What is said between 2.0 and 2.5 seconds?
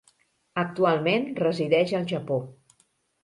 Japó.